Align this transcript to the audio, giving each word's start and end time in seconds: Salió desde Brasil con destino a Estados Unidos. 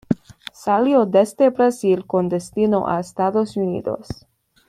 Salió 0.53 1.05
desde 1.05 1.51
Brasil 1.51 2.07
con 2.07 2.27
destino 2.27 2.87
a 2.87 2.99
Estados 2.99 3.55
Unidos. 3.55 4.07